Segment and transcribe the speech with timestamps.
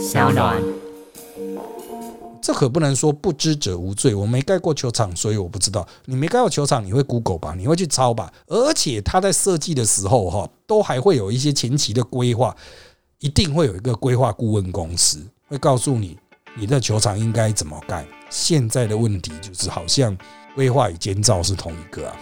[0.00, 0.62] 小暖。
[2.40, 4.14] 这可不能说不知者无罪。
[4.14, 5.86] 我没盖过球场，所以我不知道。
[6.06, 7.54] 你没盖过球场，你会 Google 吧？
[7.54, 8.32] 你会去抄吧？
[8.46, 12.56] 而且他在设计的时候，哈，都还会有一些前期的规划，
[13.18, 16.16] 一定会有一个规划顾问公司会告诉你，
[16.56, 18.06] 你的球场应该怎么盖。
[18.30, 20.16] 现在的问题就是，好像
[20.54, 22.16] 规划与建造是同一个啊。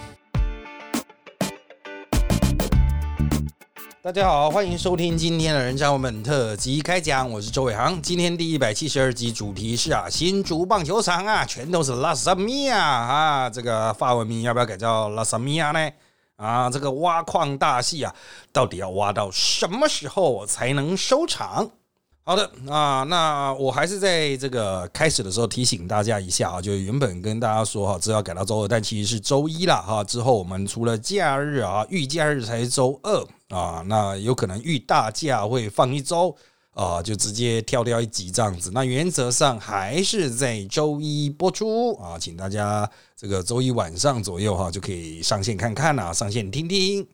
[4.01, 8.01] 大家好，欢迎收听今天的人渣文本特辑开讲，我是周伟航。
[8.01, 15.91] 今天第一百七十二集主题是啊，新竹棒球场啊，全都是拉萨米亚啊，这个法文名要不要改叫拉萨米亚呢？
[16.37, 18.15] 啊，这个挖矿大戏啊，
[18.53, 21.69] 到底要挖到什么时候才能收场？
[22.23, 30.01] 好的啊，那我还是在这个开始的时候提醒大家一下啊，就原本跟大家说哈，只要改到周二，但其实是周一了哈。
[30.05, 36.35] 之后我们除了假日啊，遇假日才是周二啊，那有可能遇大假会放一周
[36.73, 38.71] 啊，就直接跳掉一集这样子。
[38.73, 47.05] 那原则上还是在周一播出啊，请大家这个周一晚上左右哈就可以上线看看啊，上线听听。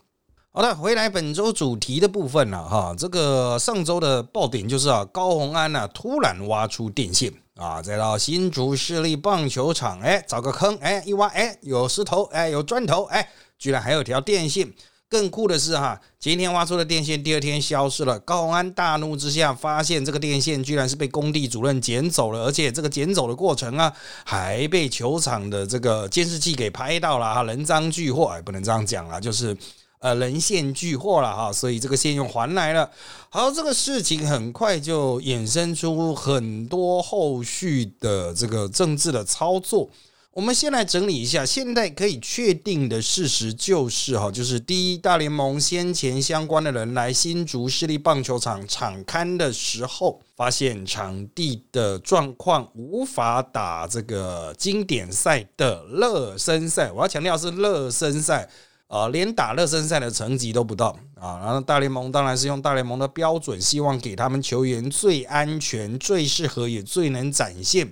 [0.51, 2.95] 好的，回来本周主题的部分了哈。
[2.97, 14.73] 这个上周的爆点就是啊，高洪安呢突然挖出电线啊，再到新竹市立棒球场，哎，找个坑，哎，一挖，哎，有石头，哎，有砖头，哎，居然还有条电线。
[15.09, 18.19] 更酷的是哈，今天挖出的电线，第二天消失了。
[18.19, 29.55] 高安大怒之下，发现这个电线居然是被工地主任捡走了，而且这个捡走的过程啊，还被球场的这个监视器给拍到了哈，人赃俱获，哎，不能这样讲了，就是。
[29.99, 32.87] 呃，人线俱获了哈，所以这个线又还来了。
[33.29, 39.89] 好，这个事情很快就衍生出很多后续的这个政治的操作。
[40.35, 56.91] 我们先来整理一下，现在可以确定的事实就是哈，就是第一，大联盟先前相关的人来新竹市立棒球场场勘的时候，发现场地的状况无法打这个经典赛的热身赛。
[56.91, 58.49] 我要强调是热身赛。
[58.87, 61.39] 啊，连打热身赛的成绩都不到啊！
[61.43, 67.91] 然后大联盟当然是用大联盟的标准，希望给他们球员最安全、最适合也最能展现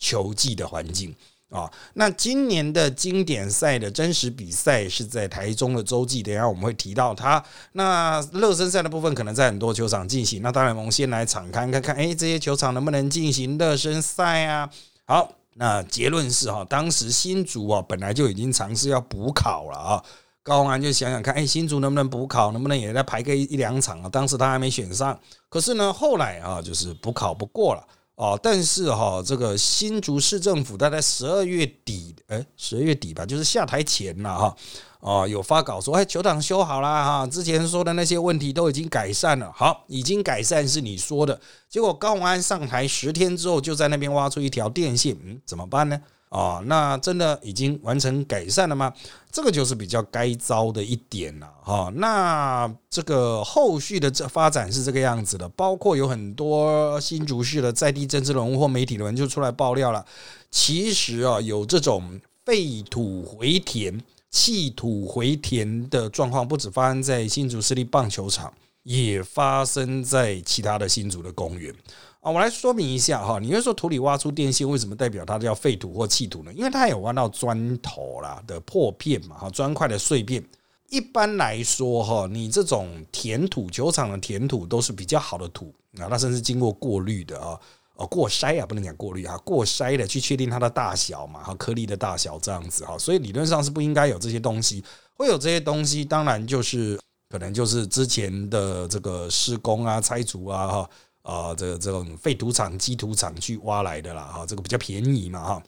[0.00, 1.14] 球技的环境
[1.52, 1.70] 啊。
[1.94, 7.42] 那今年的经典赛的真实比赛是在台中的洲际，等下我们会提到它。
[7.72, 10.42] 那热身赛的部分可能在很多球场进行。
[10.42, 14.68] 那大联盟先来场看看看，哎，这些球场能不能进行热身赛啊？
[15.04, 20.04] 好，那结论是哈，当时新竹啊本来就已经尝试要补考了啊。
[20.44, 24.08] 高宏安就想想看，哎，新竹能不能补考，能不能也再排个一两场啊？
[24.08, 25.16] 当时他还没选上，
[25.48, 27.86] 可是呢，后来啊，就是补考不过了
[28.16, 28.38] 哦。
[28.42, 34.56] 但是哈，这个新竹市政府大概十二月底，哎，十二月底吧，就是下台前了哈，
[35.00, 46.00] 哦，有发稿说，哎，球场修好了哈，之前说的那些问题都已经改善了，好，已经改善是你说的，结果高宏安上台十天之后，就在那边挖出一条电线，嗯，怎么办呢？
[46.32, 48.90] 哦，那真的已经完成改善了吗？
[49.30, 51.92] 这个就是比较该遭的一点了哈。
[51.96, 60.02] 那这个后续的这发展是这个样子的，包括有很多新竹市的在地政治人物或媒体的人就出来爆料了。
[60.50, 68.50] 其实啊，有这种废土回填、弃土回填的状况，不止发生在新竹市立棒球场，
[68.84, 71.74] 也发生在其他的新竹的公园。
[72.22, 73.40] 啊，我来说明一下哈。
[73.40, 76.52] 你会说土里挖出电线，为什么代表它叫废土或弃土呢？
[76.54, 80.42] 因为它有挖到砖头啦的破片嘛，哈，砖块的碎片。
[80.88, 87.58] 一般来说哈，你这种填土球场的填土都是比较好的土啊，它甚至经过过滤的啊，
[87.96, 94.84] 哦，过筛啊，不能讲过滤啊，过筛的去确定它的大小嘛，哈，颗粒的大小这样子哈，所以理论上是不应该有这些东西。
[95.14, 100.90] 会有这些东西，当然就是可能就是之前的这个施工啊、拆除啊，哈。
[101.22, 105.62] 啊，这个这种废土场、基土场去挖来的啦，哈，这个比较便宜嘛，哈。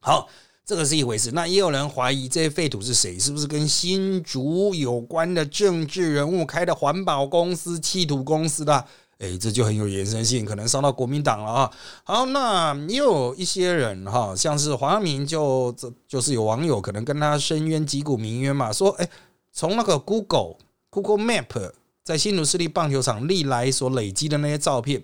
[0.00, 0.28] 好，
[0.62, 1.30] 这个是一回事。
[1.32, 3.18] 那也有人怀疑这些废土是谁？
[3.18, 8.84] 是不是跟新竹有关的政治人物开的环保公司、弃土公司的？
[9.18, 11.72] 哎，这就很有延伸性，可能伤到国民党了啊。
[12.02, 19.08] 好，那也有一些人哈，像是黄明，就这就是有网友可能跟他深渊击鼓鸣冤嘛，说，哎，
[19.50, 20.56] 从那个 Google
[20.90, 21.72] Google Map。
[22.04, 25.02] 在新竹市立棒球场历来所累积的那些照片，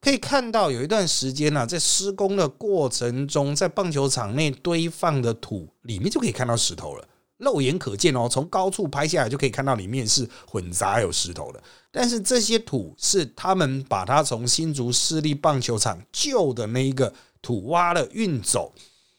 [0.00, 7.04] 可以看到有一段时间呢，在施工的过程中，在棒球场内堆放的土里面就可以看到石头了，
[7.38, 8.28] 肉眼可见哦。
[8.30, 11.60] 从高处拍下来就可以看到里面是混杂有石头的。
[11.90, 17.12] 但是这些土是他们把它从新竹市立棒球场旧的那一个
[17.42, 18.72] 土挖了运走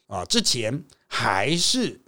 [0.08, 2.00] 啊，之前还是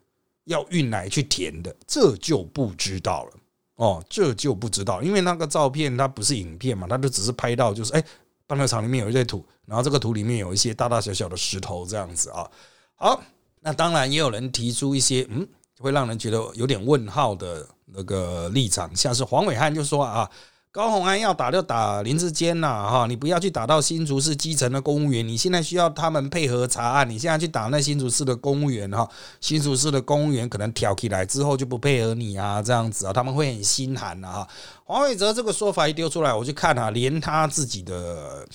[0.45, 3.33] 要运来去填的，这就不知道了。
[3.81, 8.03] 哦，这就不知道，因为那个照片它不是影片嘛，它就只是拍到，就是哎，
[8.45, 12.47] 棒球场里面有一堆土，然后这个土里面有一些大大小小的石头，这样子啊。
[12.95, 13.19] 好，
[13.59, 15.47] 那当然也有人提出一些嗯，
[15.79, 20.29] 会让人觉得有点问号的那个立场，像是黄伟汉就说啊。
[20.73, 25.27] 高鸿安要打就打林志坚呐，哈，你不要去打到新竹市基层的公务员。
[25.27, 29.05] 你现在需要他们配合查案，你现在去打那新竹市的公务员哈，
[29.41, 34.47] 新竹市的公务员可能挑起来之后就不配合你啊，这样子啊，他们会很心寒的哈。
[34.85, 38.47] 黄伟哲这个说法一丢出来，我就看啊，连他自己的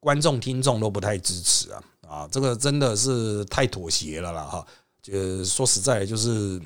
[0.00, 4.66] 观众听众都不太支持啊，啊，这个真的是太妥协了啦哈。
[5.02, 6.58] 就说实在就是。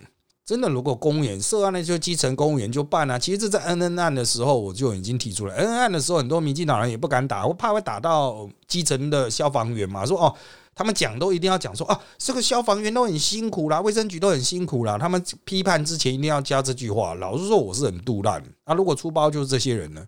[0.44, 3.16] 真的，如果公务员涉案的就基层公务员就办啊。
[3.16, 10.04] 其实这在 N N 案的时候我就已经提出了，N N 案的时候很多民进党人也不敢打，我怕会打到基层的消防员嘛。
[10.04, 10.34] 说哦，
[10.74, 14.98] 他们讲都一定要讲说啊，这个消防员都很辛苦啦，卫生局都很辛苦啦。
[14.98, 17.14] 他们批判之前一定要加这句话。
[17.14, 18.42] 老实说，我是很杜烂。
[18.66, 20.04] 那如果出包就是这些人呢？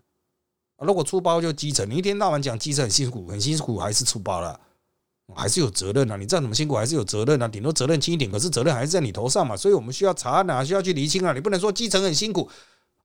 [0.79, 4.59] 如果出包就基层，你一天到晚讲基层很辛苦，很辛苦，还是出包了？
[5.33, 6.15] 还是有责任啊！
[6.15, 7.47] 你再怎么辛苦，还是有责任啊！
[7.47, 9.57] 顶多责任轻一点，可是责任还是在你头上嘛。
[9.57, 11.33] 所以我们需要查案啊，需要去厘清啊。
[11.33, 12.47] 你不能说基层很辛苦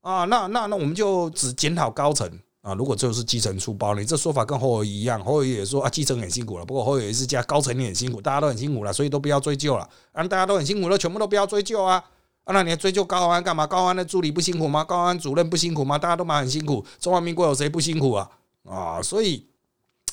[0.02, 2.31] 啊，那那那我们就只检讨高层
[2.61, 2.75] 啊。
[2.75, 6.64] 如果就是基层出包，你这说法跟侯友一样，侯友也说啊，基层很辛苦了。
[6.64, 9.88] 不过侯友也是加高层也很辛苦，大家都很辛苦了，所以都不要追究了。
[10.12, 12.05] 啊，大家都很辛苦了，全部都不要追究啊！
[12.44, 13.66] 啊，那你还追究高安干嘛？
[13.66, 14.84] 高安的助理不辛苦吗？
[14.84, 15.96] 高安主任不辛苦吗？
[15.96, 16.84] 大家都蛮很辛苦。
[16.99, 18.31] 中华民国有谁不辛苦啊？
[18.69, 19.50] 啊，所以。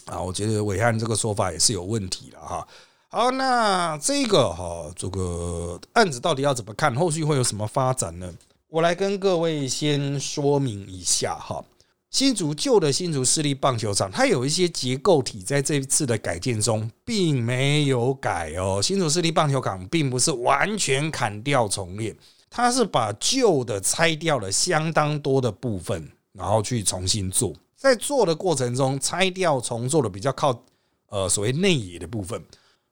[0.07, 2.67] 啊，我觉得伟汉这个说法也是有问题的哈。
[3.09, 6.93] 好，那这个哈，这个案子到底要怎么看？
[6.95, 8.33] 后续会有什么发展呢？
[8.69, 11.63] 我来跟各位先说明一下哈。
[12.09, 18.81] 新竹旧的新竹市立棒球场，它有一些结构体在这一次的改建中并没有改哦。
[18.81, 22.15] 新竹市立棒球场并不是完全砍掉重练，
[22.49, 27.53] 它是把旧的拆掉了相当多的部分，然后去重新做。
[27.77, 30.63] 在做的过程中，拆掉重做的比较靠
[31.09, 32.41] 呃所谓内野的部分，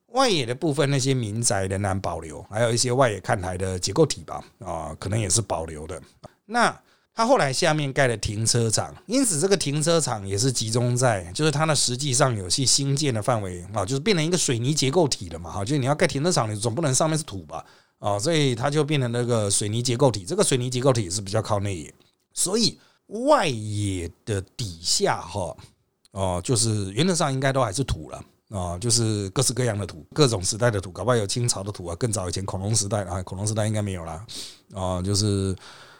[0.10, 6.00] 外野的部分那些民宅仍然保留，还有一些外野看台的结构体吧，啊，可能也是保留的。
[6.46, 6.80] 那
[7.16, 17.66] 他后来下面盖了停车场，因此这个停车场也是集中在，就是它的实际上有些新建的范围啊，就是变成一个水泥结构体了嘛，哈，就是你要盖停车场，你总不能上面是土吧，
[17.98, 21.92] 啊，所以它就变成那个水泥结构体，这个水泥结构体是比较靠内野，
[22.34, 22.78] 所以。
[23.08, 25.56] 外野的底下哈
[26.12, 34.26] 哦，就是原则上应该都还是土了啊，就是各式各样的土，各种时代的土，搞不好有清朝的土啊，更早以前恐龙时代啊，恐龙时代应该没有了
[34.74, 35.56] 啊，就是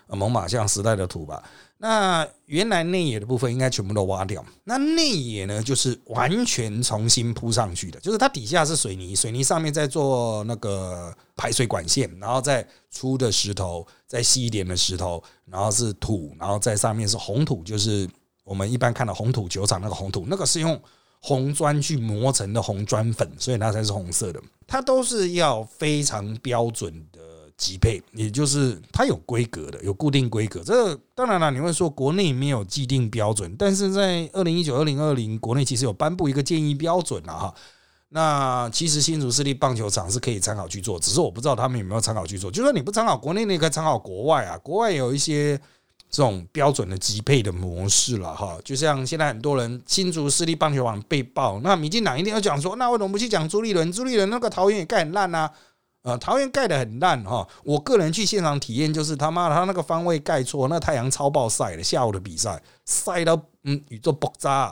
[0.08, 1.44] 猛犸象时代的土吧。
[1.88, 18.10] 那原来内野的部分应该全部都挖掉，那内野呢，就是完全重新铺上去的，就是它底下是水泥，水泥上面再做那个排水管线，然后再粗的石头，再细一点的石头，然后是土，然后在上面是红土，就是
[18.44, 20.82] 我们一般看到红土球场那个红土，那个是用
[21.22, 27.20] 红砖去磨成的红砖粉，所以它才是红色的，它都是要非常标准的。
[27.58, 30.62] 级配，也就是它有规格的，有固定规格。
[30.64, 37.54] 这当然了，你会说国内没有既定标准，但是在二零一九、二零二零，国内其实有颁布一个建议标准了哈。
[38.10, 42.52] 那其实新竹市立棒球场是可以参考去做，只是我不知道他们有没有参考去做。
[42.52, 44.58] 就说你不参考国内，你可以参考国外啊。
[44.58, 45.58] 国外有一些
[46.10, 48.58] 这种标准的级配的模式了哈。
[48.64, 53.92] 就像现在很多人新竹市立棒球场被爆，那民进党一定要讲说，那为什么不去讲朱立伦？
[53.92, 55.52] 朱立伦那个桃园也盖很烂啊。
[56.06, 64.66] 呃，桃园盖的很烂哈，我个人去现场体验，就是他妈的，他那个方位盖错，那太阳超暴晒的，下午的比赛晒到嗯宇宙爆炸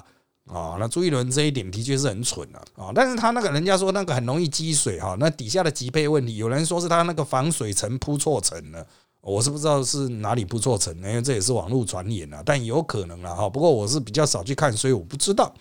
[0.46, 0.78] 啊！
[0.80, 2.92] 那朱一伦这一点的确是很蠢啊啊！
[2.94, 8.86] 但是他那个人家说那个很容易积水哈，那底下的级配问题，有人说是他那个防水层铺错层了，
[9.22, 13.50] 我是不知道是哪里铺错层，因为这也是网络传言啊，但有可能了哈。
[13.50, 15.52] 不过我是比较少去看，所以我不知道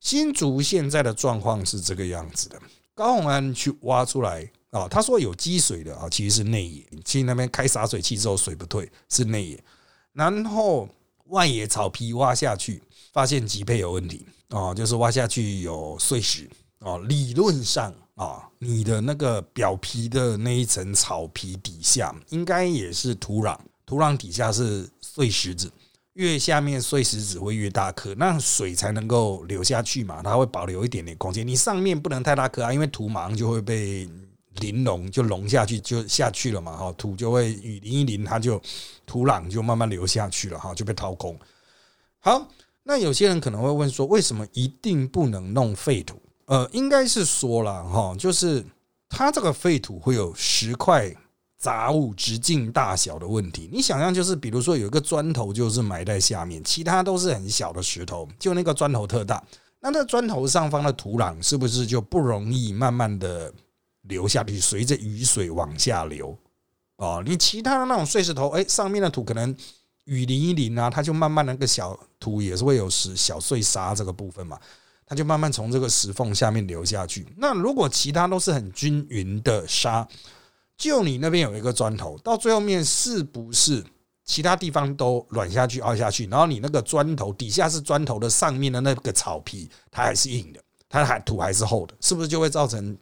[0.00, 2.58] 新竹现在的状况是这个样子的。
[2.94, 4.50] 高鸿安去挖出来。
[4.72, 9.64] 啊，他说有积水的啊，其实是内野，去那边开洒水器之后水不退，是内野。
[10.14, 10.88] 然后
[11.26, 16.48] 外野草皮挖下去，发现级配有问题啊，就是挖下去有碎石
[16.78, 16.96] 啊。
[17.06, 25.70] 理论上啊，你的那个表皮的那一层草皮底下应该也是土壤，土壤底下是碎石子，
[26.14, 31.46] 越下面碎石子会越大颗，那水才能够流下去嘛，它会保留一点点空间。
[31.46, 34.08] 你上面不能太大颗啊，因为土马上就会被。
[34.60, 38.60] 淋融就融下去就下去了嘛，哈，土就会雨淋一淋，它就
[39.06, 41.38] 土壤就慢慢流下去了，哈，就被掏空。
[42.18, 42.48] 好，
[42.82, 46.20] 那有些人可能会问说，为什么一定不能弄废土？
[46.46, 48.64] 呃，应该是说了哈，就是
[49.08, 51.12] 它这个废土会有十块
[51.56, 53.68] 杂物直径大小的问题。
[53.72, 59.42] 你想象就是，比如说有一个砖头就是埋在下面，其他都是很小的石头，就那个砖头特大。
[59.80, 63.52] 那那砖头上方的土壤是不是就不容易慢慢的
[64.02, 66.36] 流下去，随着雨水往下流？
[66.96, 69.54] 哦，你其他的那种碎石头，哎，上面的土可能
[70.04, 74.58] 雨淋一淋啊，它就慢慢那个小土也是会有石小碎沙这个部分嘛，
[75.06, 77.26] 它就慢慢从这个石缝下面流下去。
[77.38, 80.06] 那如果其他都是很均匀的沙，
[80.76, 83.84] 就你那边有一个砖头，到最后面是不是
[84.24, 86.26] 其他地方都软下去、凹下去？
[86.26, 92.96] 然后你那个砖头底下是砖头的上面的那个草皮，它还是硬的，它还土还是厚的，是不是就会造成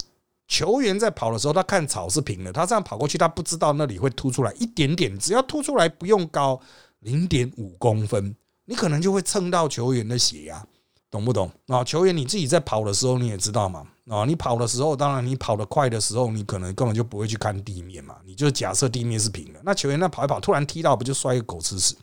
[0.50, 6.61] 球员在跑的时候，他看草是平的，他这样跑过去，他不知道那里会凸出来一点点，只要凸出来不用高
[6.99, 10.66] 零点五公分，你可能就会蹭到球员的血压。
[11.09, 11.83] 懂不懂啊？
[11.83, 14.25] 球员你自己在跑的时候，你也知道嘛啊！
[14.25, 18.14] 你跑的时候，当然你跑得快的时候，你可能根本就不会去看地面嘛。
[18.25, 21.97] 你就假设地面是平的，那球员那跑一跑，突然踢到，不就摔个狗吃屎？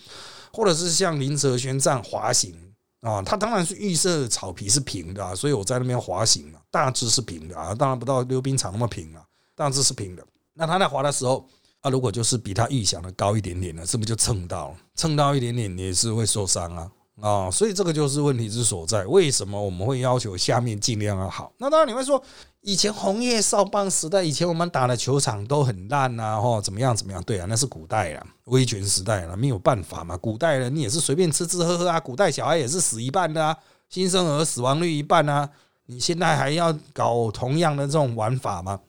[0.51, 2.53] 或者是像林哲轩这样滑行
[3.01, 9.23] 啊，他当然是预设草皮是平的，所以我在那边滑行啊，大致是平的啊，当然不到溜冰场那么平啊，
[9.55, 10.25] 大致是平的。
[10.53, 11.47] 那他在滑的时候
[11.81, 14.77] 啊，如果就是比他预想的高一点点呢，是不是就蹭到了？
[14.95, 16.91] 蹭到一点点也是会受伤啊。
[17.19, 19.03] 啊，所以这个就是问题之所在。
[19.07, 21.51] 为什么我们会要求下面尽量要好？
[21.57, 22.21] 那当然你会说，
[22.61, 27.23] 以前红叶少棒时代，以前我们打的球场都很烂呐，或怎么样怎么样？
[27.23, 30.15] 对啊，那是古代了，威权时代了，没有办法嘛。
[30.15, 33.57] 古代人你也是随便吃吃喝喝啊，古代小孩也是死一半的啊，
[33.89, 35.49] 新生儿死亡率一半啊。
[35.87, 38.79] 你现在还要搞同样的这种玩法吗？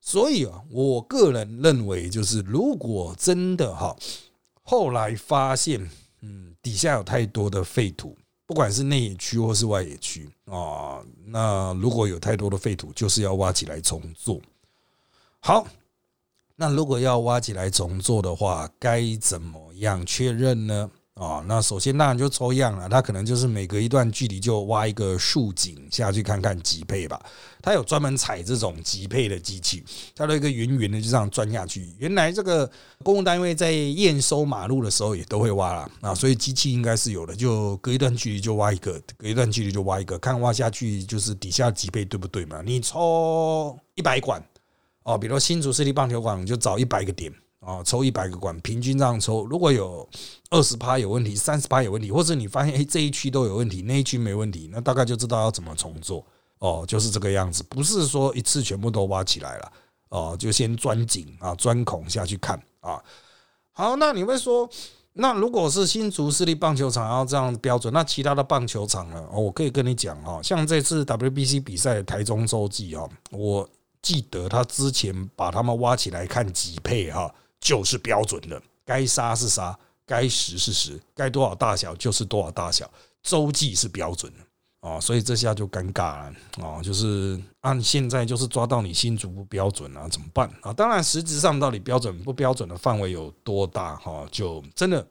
[0.00, 3.94] 所以啊，我个人认为，就是如果真的哈，
[4.62, 5.90] 后来发现。
[6.22, 8.16] 嗯底下有太多的废土，
[8.46, 14.40] 不管是内野区或是外野区啊，那如果有太多的废土，就是要挖起来重做。
[15.40, 15.66] 好，
[16.56, 20.90] 那如果要挖起来重做的话，该怎么样确认呢？
[21.14, 27.20] 啊，那首先当然就抽样了，他可能就是每隔一段距离就挖一个竖井下去看看级配吧。
[27.62, 29.84] 他有专门采这种级配的机器，
[30.16, 31.88] 它的一个圆圆的就这样钻下去。
[31.98, 32.68] 原来这个
[33.04, 42.60] 公共单位在验收马路的时候也都会挖了啊，所以机器应该是有的，就隔一段距离就挖一个，隔一段距离就挖一个，看挖下去就是底下级配对不对嘛？
[42.60, 44.44] 你抽一百管
[45.04, 47.32] 哦，比如新竹市立棒球馆就找一百个点。
[47.64, 50.08] 啊，抽一百个管，平均这样抽，如果有
[50.50, 56.24] 二十趴有问题，三十趴有问题，或者你发现哎这一区都有问题，那一区没问题，那大概就知道要怎么重做。
[56.60, 59.72] 哦，就是这个样子，不是说一次全部都挖起来了，
[60.08, 63.02] 哦，就先钻井啊，钻孔下去看啊。
[63.72, 64.66] 好，那你会说，
[65.14, 69.28] 那如果是新竹市立棒球场要这样标准，那其他的棒球场呢？
[69.32, 73.68] 我可以跟你讲哦，像这次 WBC 比赛台中洲际哦，我
[74.00, 77.34] 记得他之前把他们挖起来看几配哈。
[77.64, 82.88] 就是标准的，该杀是杀，该实是实，该多少大小就是多少大小，
[83.22, 90.74] 周记是标准的啊，所以这下就尴尬了啊，就是按现在就是抓到你新竹不标准啊，怎么办啊？
[90.74, 95.06] 当然，实质上到底标准不标准的范围有多大哈，就真的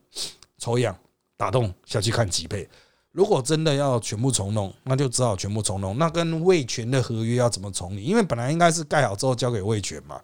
[0.59, 0.95] 抽样
[1.35, 2.69] 打洞下去看几倍。
[3.11, 5.97] 如果真的要全部重弄，那就只好全部重弄。
[5.97, 8.03] 那跟魏权的合约要怎么重理？
[8.03, 10.21] 因为本来应该是盖好之后交给魏权嘛。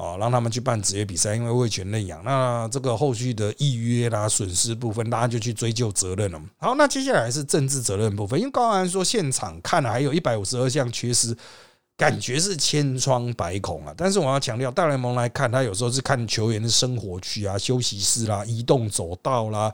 [0.00, 6.40] 哦，让他们去办职业比赛，因为未全认养，那这个后续的预约啦、损失部分，大家就去追究责任了。
[6.56, 11.36] 好，那接下来是政治责任部分，因为高安说现场看了还有一百五十二项缺失，
[11.98, 13.92] 感觉是千疮百孔啊。
[13.94, 19.70] 但是我要强调，大联盟来看，他有时候是看球员的生活区啊、休息室啦、移动走道啦、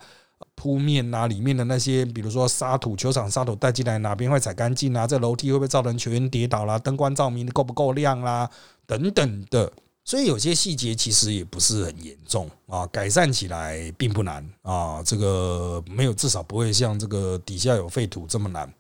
[0.57, 5.07] 铺面啊，里面的那些，比如说沙土、球场沙土带进来哪边会踩干净啊？
[5.07, 6.77] 这楼梯会不会造成球员跌倒啦？
[6.81, 8.51] 灯光照明够不够亮啦？
[8.89, 9.73] 等等的。
[10.09, 15.03] 所以有些细节其实也不是很严重啊，改善起来并不难啊。
[15.05, 18.73] 这个没有，至少不会像这个底下有废土这么难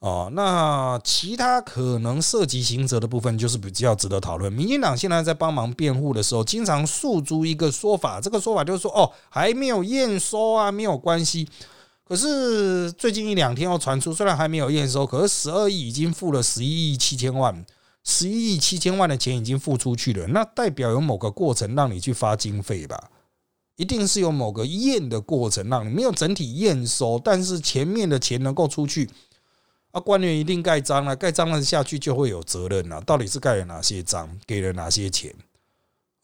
[0.00, 0.28] 啊。
[0.32, 4.52] 那其他可能涉及刑责的部分，就是比较值得讨论。
[4.52, 11.48] 民进党现在在帮忙辩护的时候，经常诉诸一个说法，这个说法就是说，哦，还没有验收啊，没有关系。
[12.02, 17.64] 可是最近一两天又传出，虽然还没有验收，可是十二亿已经付了十一亿七千万。
[18.04, 23.10] 十一亿七千万的钱已经付出去了，那代表有某个过程让你去发经费吧？
[23.76, 29.10] 一定是有某个验的过程让你没有整体验收，但是前面的钱能够出去，
[29.90, 33.00] 啊，官员一定盖章了，盖章了下去就会有责任了。
[33.00, 35.34] 到底是盖了哪些章，给了哪些钱？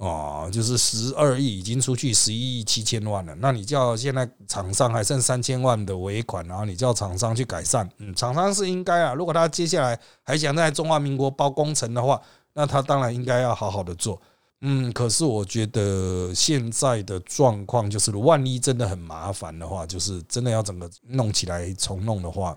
[0.00, 9.12] 哦，就是十二亿已经出去十一亿七千万了，那你叫现在厂商还剩三千万的尾款，然后你叫厂商去改善，嗯，厂商是应该啊。
[9.12, 12.19] 如果他接下来还想在中华民国包工程的话，
[12.54, 14.19] 那他当然应该要好好的做，
[14.62, 14.90] 嗯。
[14.95, 22.57] 可是我觉得现在的状况就是，万一真的很麻烦的话，就是真的要整个弄起来重弄的话，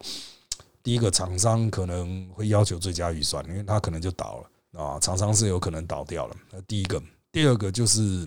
[0.82, 6.36] 第一个厂商可能会要求最佳预算，因为他可能就倒了啊，厂商是有可能倒掉了。
[6.50, 8.26] 那第一个，第二个就是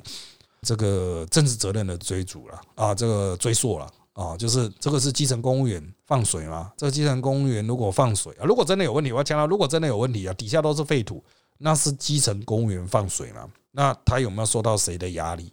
[0.63, 6.73] 这个政治责任的追逐了啊，这个追溯了啊，就是这个是基层公务员放水吗？
[6.77, 11.23] 这个基层公务员如果放水啊，如果真的有问题，我要强调，如果真的有问题啊，底下都是废土，
[11.59, 13.49] 那是基层公务员放水吗？
[13.71, 15.53] 那他有没有受到谁的压力？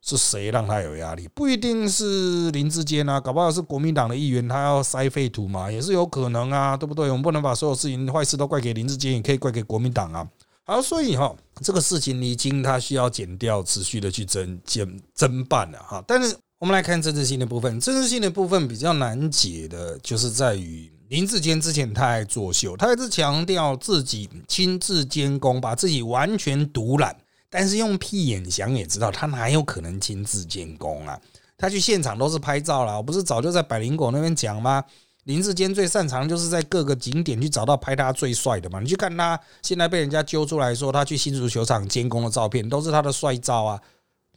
[0.00, 1.28] 是谁让他有压力？
[1.34, 7.10] 不一定是林志坚啊，搞不好是国民党的议员，他要塞废土嘛，也是有可能啊，对不对？
[7.10, 10.26] 我们不能把所有事情坏事都怪给林志坚，也可以怪给国民党啊。
[10.68, 16.04] 好，所以哈，这个事情已经他需要减掉，持续的去侦检侦办了哈。
[16.06, 27.16] 但是我们来看政治性的部分，政治性的部分比较难解的，就是在于林志坚之前他还作秀，他一直强调自己亲自监工，把自己完全独揽。
[27.48, 31.18] 但是用屁眼想也知道，他哪有可能亲自监工啊？
[31.56, 34.84] 他去现场都是拍照啦，我不是早就在百灵果那边讲吗？
[35.28, 38.80] 林志坚最擅长就是在各个景点去找到拍他最帅的嘛。
[38.80, 43.80] 你去看他现在被人家揪出来说他去新足球场监工的照片，都是他的帅照啊，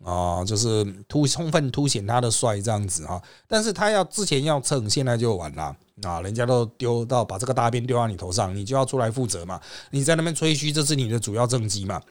[0.04, 3.22] 啊，就是突充分凸显他的帅这样子哈。
[3.48, 6.20] 但是他要之前要蹭，现在就完了啊！
[6.20, 9.62] 人家都丢到把这个大便丢到你头上，你就要出来负责嘛。
[9.92, 12.02] 你在那边吹嘘，这是你的主要政绩嘛。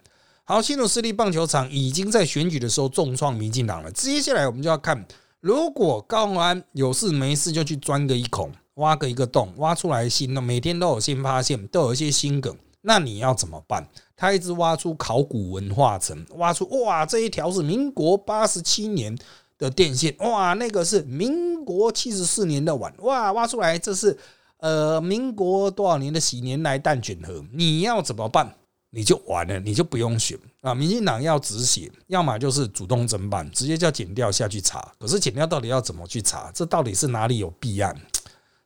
[0.45, 3.93] 好，新竹市立棒球场已经在选举的时候重创民进党了。
[3.93, 5.05] 接下来我们就要看，
[5.41, 13.87] 如果高安有事没事就去钻个一孔，挖个一个洞，挖出来新的，每天都有新发现，都有一些新梗，那你要怎么办？
[14.17, 19.17] 他一直挖出考古文化层，挖出哇，这一条是民国八十七年
[19.57, 24.19] 的电线，哇，那个是民国七十四年的碗，哇，挖出来这是
[24.59, 28.57] 呃民国多少年的喜年来蛋卷盒，你要怎么办？
[28.93, 30.75] 你就完了，你就不用选啊！
[30.75, 34.85] 民进党要止血，要么就是主动侦办，直接叫检调下去查。
[34.99, 36.51] 可是检调到底要怎么去查？
[36.53, 37.97] 这到底是哪里有弊案？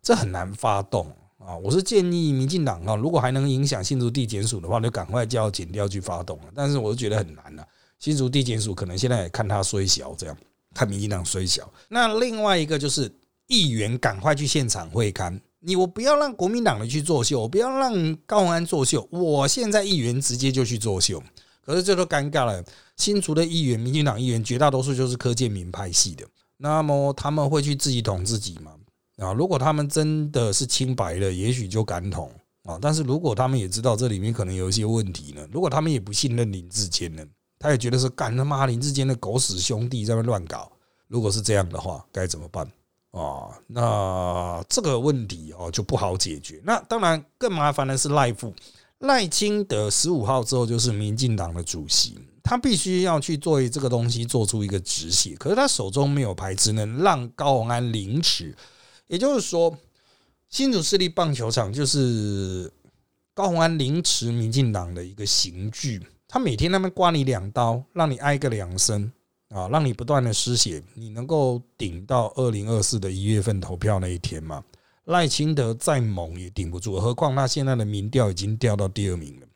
[0.05, 1.57] 这很难发动啊！
[1.57, 6.45] 我是建议民进党啊，如果还能影响新竹地检署的话，就赶快叫检调去发动了。
[6.55, 7.67] 但是我是觉得很难了，
[7.99, 10.37] 新竹地检署可能现在看他虽小，这样
[10.75, 11.73] 看民进党虽小。
[11.89, 13.11] 那另外一个就是
[13.47, 15.41] 议员赶快去现场会勘。
[15.61, 19.09] 你我不要让国民党的去作秀，我不要让高鸿安作秀。
[19.11, 21.23] 我现在议员直接就去作秀，
[21.65, 22.63] 可是这都尴尬了。
[22.99, 26.27] 新竹的议员，民进党议员绝大多数就是柯建明派系的，
[26.59, 28.73] 那么他们会去自己捅自己吗？
[29.17, 32.31] 啊，如果他们真的是清白的，也许就敢捅
[32.65, 32.77] 啊。
[32.81, 35.47] 但是如果他们也知道这里面可能有一些问题呢？
[35.53, 37.25] 如果他们也不信任林志坚呢？
[37.59, 40.71] 他也觉得是干他妈林志坚的狗屎兄弟在那乱搞。
[41.07, 42.69] 如果是这样的话，该怎么办？
[43.13, 46.61] 啊，那这个问题哦就不好解决。
[46.65, 48.53] 那当然更麻烦的是赖富
[48.99, 55.37] 赖清德十五号之后就是民进党的主席，他必须要去做这个东西，做出一个止血。
[55.37, 58.53] 可是他手中没有牌，只能让高鸿安领取。
[59.07, 59.77] 也就是说，
[60.49, 62.73] 新竹市立棒球场就是
[63.35, 66.01] 高鸿安凌迟民进党的一个刑具。
[66.29, 69.13] 他每天那边刮你两刀，让你挨个两声。
[69.51, 74.65] 啊，让你不断的失血，你能够顶到二零二四的一月份投票那一天吗？
[75.05, 79.47] 赖清德再猛也顶不住，何况他现在的民调已经掉到第二名了。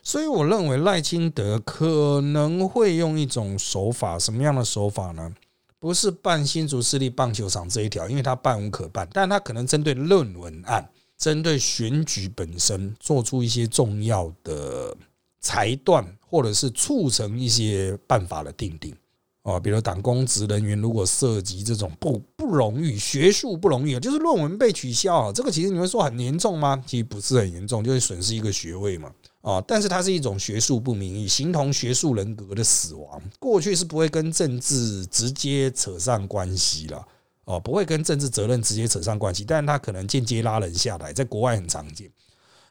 [0.00, 5.34] 所以我认为赖清德可能会用一种手法，什么样的手法呢？
[5.82, 14.96] 不是办新竹市立棒球场这一条，因为他办无可办，但他可能针对论文案，针对选举本身做出一些重要的
[15.40, 18.94] 裁断，或者是促成一些办法的定定。
[19.42, 26.80] 哦，比如党公职人员如果涉及这种不不荣誉、学术不荣誉，就是论文被取消，这个其实你会说很严重吗？
[26.86, 29.10] 其实不是很严重，就是损失一个学位嘛。
[29.42, 33.20] 哦，但是它是一种学术不名誉，形同学术人格的死亡。
[33.38, 37.04] 过去是不会跟政治直接扯上关系了，
[37.44, 42.08] 哦，不会跟政治责任直接扯上关系，但是它可能间接拉人下来，在国外很常见。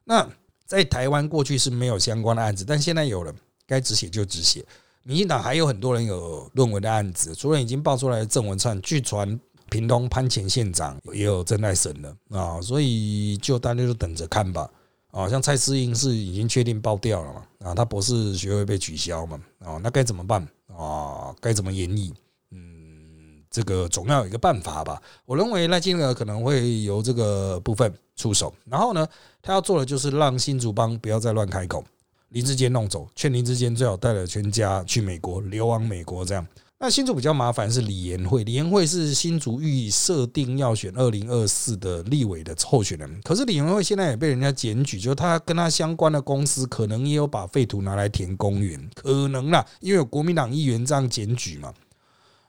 [0.05, 0.25] 那
[0.65, 3.35] 在台湾过去是没有相关的案子，但现在有了，
[3.67, 4.65] 该止血就止血。
[5.03, 9.37] 民进党还有很多人有论文的案子，除了已经爆出来的郑文灿，据传
[9.69, 14.69] 屏东潘前县长也有正在审了啊，所以就大家就等着看吧。
[15.11, 17.43] 啊，像蔡思英是已经确定爆掉了嘛？
[17.59, 19.39] 啊，他博士学位被取消嘛？
[19.59, 20.41] 啊，那该怎么办？
[20.67, 22.11] 啊，该怎么演绎？
[22.51, 25.01] 嗯，这个总要有一个办法吧。
[25.25, 29.07] 我认为赖清德可能会由这个部分出手，然后呢，
[29.41, 31.83] 他要做的就是让新竹帮不要再乱开口。
[32.29, 36.47] 林志坚弄走，劝林志坚最好带了全家去美国流亡美国这样。
[36.83, 51.71] 那新竹比较麻烦是李延慧，李延慧是新竹预设定要选二零二四的立委的候选人，可是李延慧现在也被人家检举，就是他跟他相关的公司可能也有把废土拿来填公园，可能啦，因为有国民党议员这样检举嘛。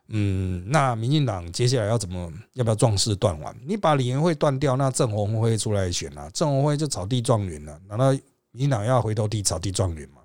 [0.09, 2.33] 嗯，那民进党接下来要怎么？
[2.55, 3.55] 要不要壮士断腕？
[3.67, 7.79] 你把李延会断掉，那郑鸿辉出来选啊，郑鸿辉就草地状元了。
[7.87, 8.11] 难道
[8.51, 10.22] 民进党要回头地草地状元吗？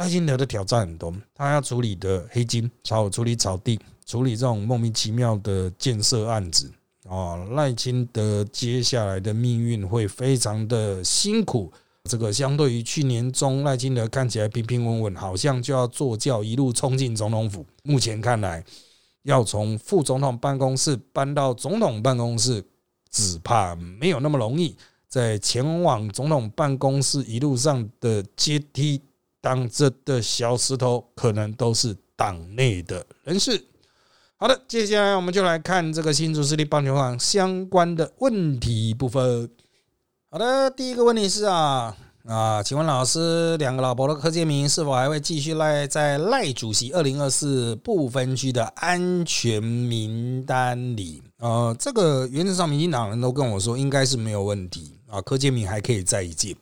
[0.00, 6.72] 赖清德的挑战很多，他要处理的黑金，炒处理草地，处理这种莫名其妙的建设案子
[7.06, 7.36] 啊。
[7.50, 11.70] 赖清德接下来的命运会非常的辛苦。
[12.04, 17.66] 这个相对于去年中，赖清德看起来平平稳稳，好像就要坐轿一路冲进总统府。
[17.82, 18.64] 目前看来。
[19.24, 22.64] 要从副总统办公室搬到总统办公室，
[23.10, 24.74] 只怕没有那么容易。
[25.08, 28.98] 在前往总统办公室一路上的阶梯
[29.40, 33.64] 挡着的小石头，可能都是党内的人士。
[34.36, 39.50] 好的，接下来我们就来看这个新竹市立棒球场相关的问题部分。
[40.30, 41.96] 好的，第一个问题是啊。
[42.26, 51.22] 啊，请问老师，两个老婆的柯建明是否还会继续赖在赖主席二零二四不分区的安全名单里？
[51.38, 56.54] 呃，这个原则上，民进党人都跟我说应该是没有问题啊，柯建明还可以再一届。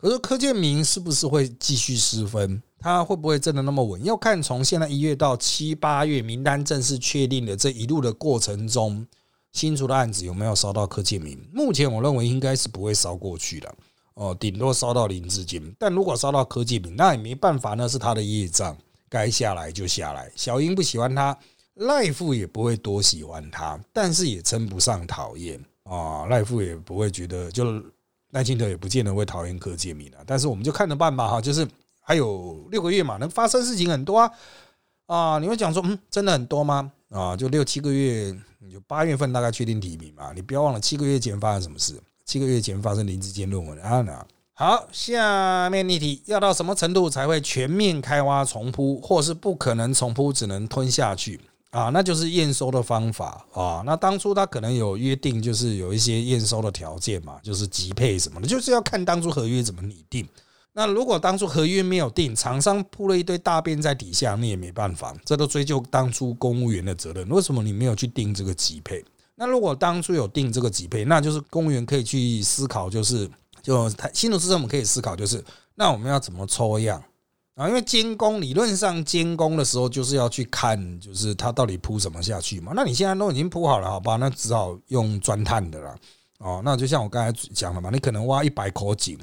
[0.00, 2.62] 可是柯建明是不是会继续失分？
[2.78, 4.02] 他会不会真的那么稳？
[4.02, 9.06] 要看从现在一月到七八月名单正式确定的这一路的过程中，
[9.52, 11.38] 新出的案子有没有烧到柯建明？
[11.52, 13.74] 目前我认为应该是不会烧过去了。
[14.14, 18.76] 哦，顶多烧到林志坚，但如果烧到柯建明，那也没办法，那是他的业障，
[19.08, 20.32] 该下来就下来。
[20.34, 21.36] 小英不喜欢他，
[21.74, 26.26] 赖富也不会多喜欢他，但是也称不上讨厌啊。
[26.26, 27.82] 赖富也不会觉得，就
[28.30, 30.18] 赖清德也不见得会讨厌柯建明了。
[30.26, 31.66] 但是我们就看着办吧，哈，就是
[32.00, 34.30] 还有六个月嘛，能发生事情很多啊。
[35.06, 36.92] 啊，你会讲说，嗯，真的很多吗？
[37.10, 40.32] 啊，就六七个月，你就八月份大概确定提名嘛。
[40.34, 42.00] 你不要忘了，七个月前发生什么事。
[42.24, 51.40] 七个月前发生林志坚论文啊，好，下面一题要到什么程度才会全面开挖重铺，或是不可能重铺，只能吞下去
[51.70, 51.90] 啊？
[51.90, 53.82] 那就是验收的方法啊。
[53.84, 60.28] 那当初他可能有约定，就是有一些验收的条件嘛，就是级配什么的，就是要看当初合约怎么拟定。
[60.72, 67.28] 那如果当初合约没有定，厂商铺了一堆大便在底下，那也没办法，这都追究当初公务员的责任。
[67.28, 69.04] 为什么你没有去定这个级配？
[69.34, 73.28] 那如果当初有定这个级配，那就是公务员可以去思考，就是
[73.62, 77.02] 就新竹市政府可以思考，就是那我们要怎么抽样
[77.54, 77.68] 啊？
[77.68, 82.72] 因为监工理论上监工的时候就是要去看，就是它到底铺什么下去嘛。
[82.74, 84.16] 那你现在都已经铺好了，好吧？
[84.16, 85.96] 那只好用钻探的了。
[86.38, 89.18] 哦，那就像我刚才讲了嘛，你可能挖一百口井，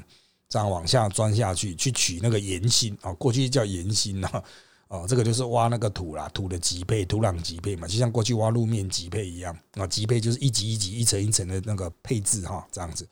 [0.48, 4.42] 这样往下钻下去，去取那个岩心啊，过去叫岩芯啊。
[4.88, 9.86] 哦，这个就是挖那个土啦，土的级配，土壤级配嘛，就像过去挖路面级配一样啊。
[9.86, 13.06] 级配就是一级一级、一层一层的那个配置哈，这样子。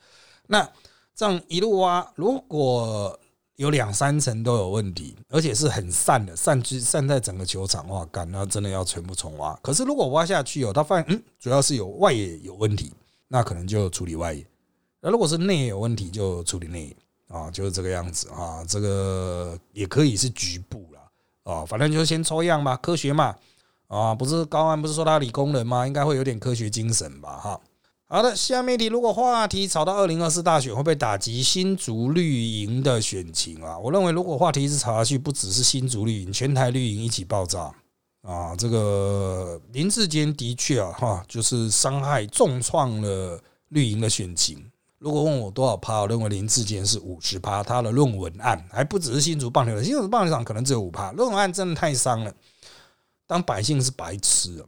[0.47, 0.67] 那
[1.13, 3.19] 这样一路挖，如果
[3.57, 9.57] 有两三层都有问题，而且是很散的，散居散在整个球场哇，干那真的要全部重挖。
[9.63, 12.93] 可是如果挖下去哦，他发现嗯，主要是有外野有问题，
[13.27, 14.45] 那可能就处理外野。
[15.01, 16.97] 那如果是内野有问题，就处理内野
[17.29, 18.63] 啊，就是这个样子啊。
[18.67, 20.99] 这个也可以是局部了。
[21.43, 23.35] 哦，反正就先抽样嘛，科学嘛，
[23.87, 25.87] 啊，不是高安不是说他理工人吗？
[25.87, 27.59] 应该会有点科学精神吧，哈。
[28.09, 33.77] 好的，下面一题，如果话题炒到二零二四大选，会不会打击新竹绿营的选情啊？
[33.77, 37.69] 我认为，如果话题一直炒下去，不只是新竹绿营，全台绿营一起爆炸
[38.21, 38.55] 啊！
[38.55, 44.71] 这个林志坚的确啊，哈，就是伤害重创了绿营的选情。
[44.99, 47.61] 如果问我多少趴，我认为林志坚是五十趴。
[47.61, 51.11] 他的论文案还不只是新竹棒球场，新竹棒球场可能只有五趴。
[51.11, 52.33] 论文案真的太伤了。
[53.27, 54.63] 当百姓是白痴啊！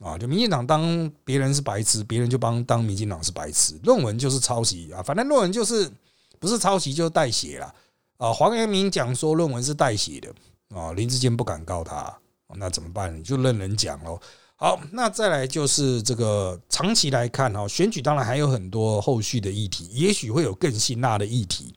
[0.00, 3.78] 啊就民进党当别人是白痴，别人就帮当民进党是白痴。
[3.84, 5.90] 论文就是抄袭啊，反正论文就是
[6.38, 7.74] 不是抄袭就是代写了
[8.16, 8.32] 啊。
[8.32, 10.34] 黄元明讲说论文是代写的
[10.74, 12.18] 啊，林志坚不敢告他，
[12.56, 13.22] 那怎么办？
[13.22, 14.18] 就任人讲喽。
[14.56, 21.74] 好，那再来就是这个长期来看哈，选举当然还有很多后续的议题，也许会有更辛辣的议题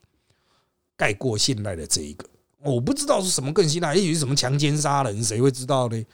[0.96, 2.26] 盖过现在的这一个，
[2.62, 6.04] 我不知道是什么更辛辣，也许是什么强奸杀人，谁会知道呢？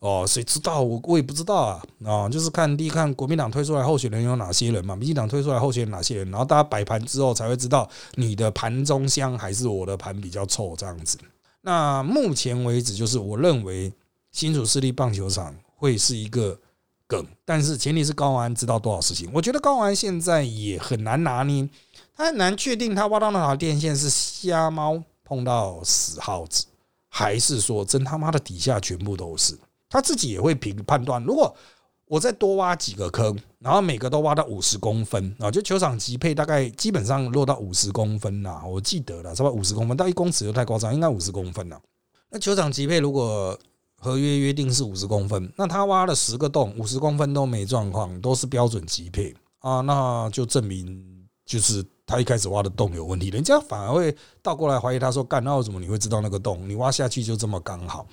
[0.00, 0.80] 哦，谁知道？
[0.82, 11.18] 我我也不知道啊啊，就是看第一看国民党推出来候选人有哪些人嘛，民进党推出来候选人哪些人，然后大家摆盘之后才会知道你的盘中香还是我的盘比较臭这样子。
[11.62, 13.92] 那目前为止，就是我认为
[14.32, 15.54] 新竹市立棒球场。
[15.78, 16.58] 会是一个
[17.06, 19.28] 梗，但是前提是高安知道多少事情。
[19.30, 21.68] 我觉得高安现在也很难拿捏，
[22.16, 26.64] 他很难确定他挖到那条电线是瞎猫碰到死耗子，
[27.10, 29.54] 还是说真他妈的底下全部都是。
[29.96, 31.56] 他自己也会评判断，如果
[32.04, 41.80] 我再多挖几个坑，然后每个都挖到五十公分啊，就球场级配大概基本上落到五十公分啦，我记得了，差不多五十公分到一公尺又太夸张，应该五十公分了。
[42.28, 43.58] 那球场级配如果
[43.98, 56.68] 合约约定是五十公分，那他挖了十个洞，五十公分都没状况，都是标准级配啊，那就证明就是他一开始挖的洞有问题，人家反而会倒过来怀疑他说，干那为什么你会知道那个洞？
[56.68, 58.06] 你挖下去就这么刚好？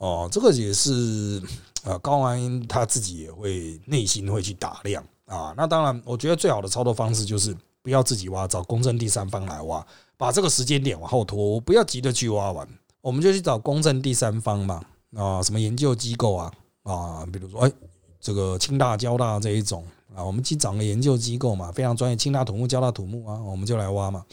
[0.00, 1.42] 哦，这个也是
[1.84, 5.52] 呃高安他自己也会内心会去打量啊。
[5.58, 9.86] 那当然，我觉得最好的操作方式就是不要自己挖，找公证第三方来挖，
[10.16, 12.66] 把这个时间点往后拖，不要急着去挖完，
[13.02, 14.82] 我们就去找公证第三方嘛。
[15.14, 17.72] 啊，什么研究机构啊啊，比如说哎，
[18.20, 19.84] 这个清大、交大这一种
[20.14, 24.24] 啊，我们去找个研究机构嘛，非常专业，清大土木、交大土木啊，我们就来挖嘛。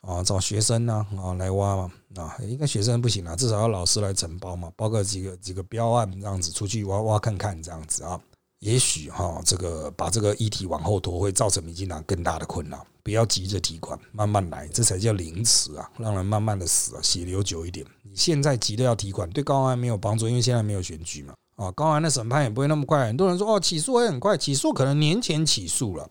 [0.00, 8.20] 啊，找学生呢啊来挖嘛啊，应该学生不行了，至少要老师来承包嘛，包个几个几个标案这样子出去挖挖看看这样子啊。
[8.60, 12.86] 也许哈，这个把这个议题往后拖，会造成民进党更大的困扰。
[13.02, 17.84] 不要急着提款，慢慢来，这才叫凌迟啊，让人慢慢的死啊，血流久一点。
[18.04, 21.34] 你现在急着要提款，对高安没有帮助，因为现在没有选举嘛。
[21.56, 23.04] 啊，高安的审判也不会那么快。
[23.06, 26.08] 很多人说哦，起诉会很快，起诉可能年前起诉了，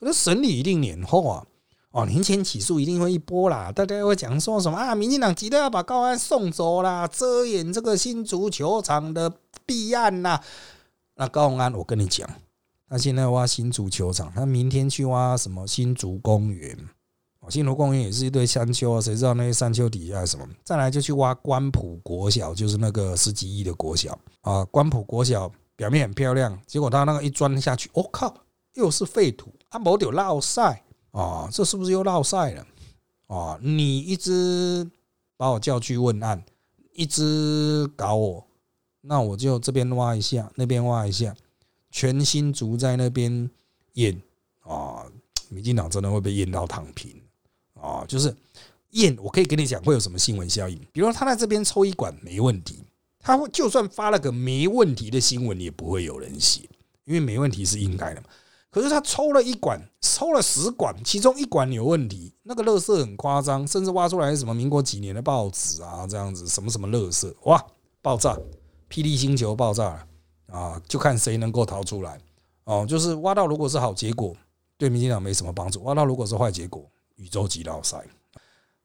[0.00, 1.46] 那审理一定年后啊。
[1.94, 4.96] 哦，年前起诉一定会一波啦，大家会讲说什么啊？
[4.96, 9.32] 民进党急得要把高安送走啦，遮掩这个新足球场的
[9.64, 10.40] 弊案呐。
[11.14, 12.28] 那高安，我跟你讲。
[12.88, 16.76] 他现在挖新足球场，他明天去挖什么新竹公园？
[17.38, 20.44] 哦，新竹公园也是一堆山丘啊，谁知道那些山丘底下什么？
[20.64, 24.64] 再来就去挖关埔国小，就是那个十几亿的国小啊。
[24.64, 28.34] 关埔国小表面很漂亮，结果他那个一钻下去，我靠，
[28.74, 30.83] 又是废土，啊，没有落晒
[31.14, 32.66] 啊，这是不是又落晒了？
[33.28, 34.84] 啊，你一直
[35.36, 36.44] 把我叫去问案，
[36.92, 38.44] 一直搞我，
[39.00, 41.34] 那我就这边挖一下，那边挖一下。
[41.90, 43.48] 全新竹在那边
[43.92, 44.20] 验
[44.62, 45.06] 啊，
[45.48, 47.14] 民进党真的会被验到躺平
[47.80, 48.04] 啊！
[48.08, 48.34] 就是
[48.90, 50.76] 验，我可以跟你讲会有什么新闻效应。
[50.90, 52.80] 比如他在这边抽一管没问题，
[53.20, 56.68] 他就算发了个没问题的新闻，也不会有人写，
[57.04, 58.26] 因为没问题是应该的嘛。
[58.74, 67.64] 可是他抽了一管，抽了十管，其中一管有问题，那个乐色很夸张，甚至挖出来什么民国几年的报纸啊，这样子什么什么乐色，哇，
[68.02, 68.36] 爆炸，
[68.90, 70.06] 霹雳星球爆炸了。
[70.52, 72.20] 啊，就看谁能够逃出来
[72.64, 72.84] 哦。
[72.88, 74.36] 就是挖到，如果是好结果，
[74.76, 76.84] 对民进党没什么帮助；挖到如果是坏结果，
[77.14, 78.04] 宇宙级老塞。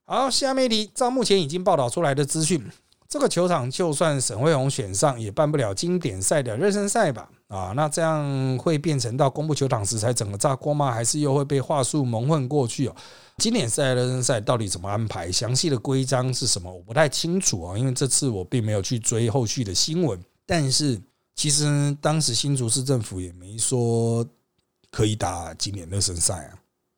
[0.05, 2.63] 好，下面一题，照目前已经报道出来的资讯，
[3.07, 7.29] 这个球场就算沈惠宏选上，也办不了经典赛的热身赛吧？
[7.49, 10.91] 啊，那这样会变成到公布球场时才整个炸锅吗？
[10.91, 12.95] 还是又会被话术蒙混过去哦？
[13.37, 15.29] 经典赛、热身赛到底怎么安排？
[15.29, 16.73] 详细的规章是什么？
[16.73, 20.99] 我不太清楚啊，因为这次我并没有去追后续的新闻，但是。
[21.35, 24.27] 其实当时新竹市政府也没说
[24.91, 26.51] 可以打今年热身赛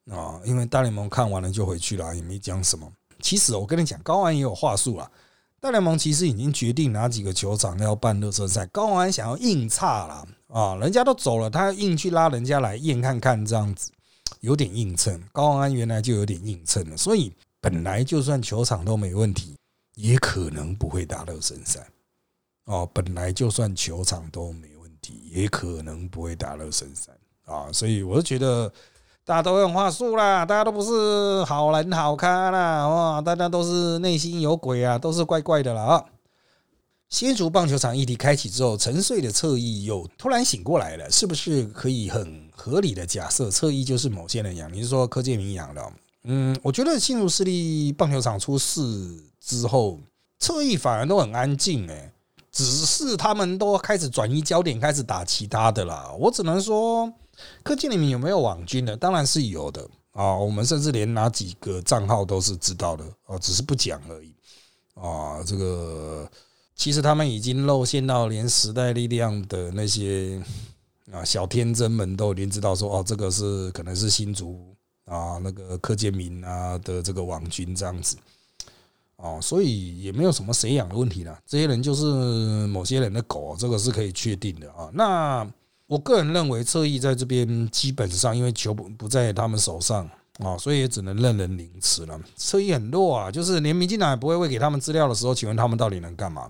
[0.09, 2.91] 啊，啊，因为大联盟看完了就回去了，也没讲什么。
[3.21, 5.07] 其实我跟你讲，高安也有话术啊。
[5.59, 13.89] 大联盟其实已经决定哪几个球场要办热身赛，高安想要硬差了啊，人家都走了，他硬去拉人家来验看看，这样子
[14.41, 15.21] 有点硬蹭。
[15.31, 19.55] 高安原来就有点硬蹭了，所以本来就算球场都没问题，
[19.95, 21.87] 也可能不会打热身赛。
[22.65, 27.11] 哦，本来就算球场都没问题，也可能不会打热身赛
[27.45, 28.71] 啊，所以我就觉得
[29.25, 36.05] 大家都用话术啦，大家都不是好人好咖啦，哇，大家都是内心有鬼啊，都是怪怪的了啊。
[37.11, 44.71] 新竹棒球场议题开启之后，沉睡的侧翼又突然醒过来了，是不是可以很合理的假设侧翼就是某些人养？
[44.71, 45.93] 你是说柯建明养的？
[46.23, 48.81] 嗯，我觉得新竹市立棒球场出事
[49.41, 49.99] 之后，
[50.39, 52.13] 侧翼反而都很安静哎。
[52.49, 56.13] 只是他们都开始转移焦点，开始打其他的啦。
[56.17, 57.11] 我只能说，
[57.61, 58.95] 科技里面有没有网军的？
[58.95, 60.35] 当然是有的啊。
[60.35, 64.33] 我们甚至连哪几个账号都是知道的啊，只是不讲而已
[64.95, 65.41] 啊。
[65.45, 66.29] 这个
[66.75, 70.41] 其实他们已经露馅到连时代力量的那些
[71.11, 78.17] 啊小天真们都已经知道说，哦，这个是可能是新竹啊那个柯建明啊的这个网军这样子。
[79.17, 81.39] 哦，所以也没有什么谁养的问题了。
[81.45, 82.05] 这些人就是
[82.65, 84.89] 某些人的狗，这个是可以确定的啊。
[84.93, 85.47] 那
[85.85, 90.09] 我个人认为，侧翼在这边基本上因为球不不在他们手上
[90.43, 92.19] 啊，所以也只能任人凌迟了。
[92.35, 96.49] 侧翼很弱啊，就是连民进党也不会喂给他们资料的时候，请问他们到底能干嘛？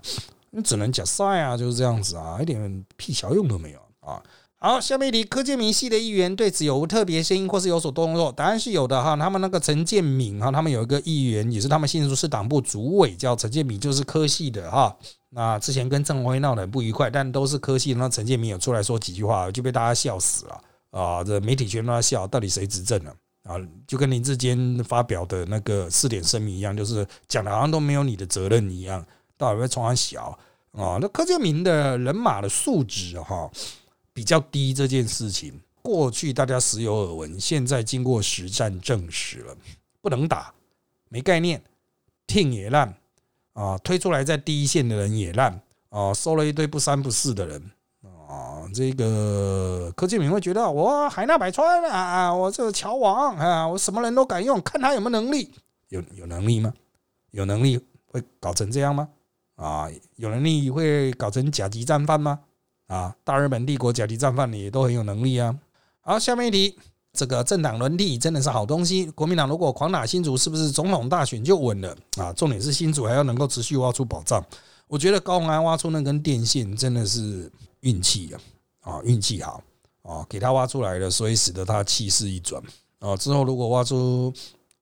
[0.52, 4.22] 你只能假赛啊，就是这样子啊，一点屁小用都没有啊。
[4.64, 8.32] 好，下面一题，柯建明系的议员对此有无特别声音或是有所动作？
[8.32, 9.18] 答案是有的哈。
[9.18, 14.96] 他们那个陈建敏哈，他们有一个议员，也是他们新竹市党部主委，叫陈建敏，就是科系的哈。
[15.30, 17.96] 那之前跟郑辉闹得很不愉快，但都是科系。
[17.96, 21.24] 那陈建敏有出来说几句话，就被大家笑死了啊！
[21.24, 23.12] 这媒体圈都在笑，到底谁执政了？
[23.52, 29.06] 啊就跟林志坚发表的那个四点声明一样，就是讲的好像都没有你的责任一样，
[29.38, 30.38] 到底会冲他小？
[30.72, 30.98] 啊。
[31.02, 33.52] 那柯建明的人马的素质哈
[34.14, 39.56] 比较低，这件事情过去大家时有耳闻，现在经过实战证实了，
[40.02, 40.54] 不能打，
[41.10, 41.62] 没概念，
[42.28, 42.96] 听也烂
[43.54, 47.72] 啊，推出来在第一线的人也烂啊，收了一堆不三不四的人。
[48.32, 55.54] 啊，这个柯建明会觉得我海纳百川啊，我这个乔王啊，我什么人都敢用，看他有没有能力，
[55.90, 56.72] 有有能力吗？
[57.32, 59.10] 有能力会搞成这样吗？
[59.58, 62.40] 啊，有能力会搞成甲级战犯吗？
[62.88, 65.54] 啊，大日本帝国甲级战犯也都很有能力啊。
[66.00, 66.80] 好，下面一题，
[67.12, 69.08] 这个政党轮替真的是好东西。
[69.12, 72.32] 国民党如果狂打新竹，是不是总统大选就稳了啊？
[72.32, 74.42] 重点是新竹还要能够持续挖出宝藏。
[74.88, 77.52] 我觉得高鸿安挖出那根电线真的是。
[77.82, 78.42] 运气啊，
[78.82, 79.62] 啊，运气好
[80.04, 82.62] 啊，给他挖出来了，所以使得他气势一转
[83.00, 83.16] 啊。
[83.16, 84.34] 之后如果挖出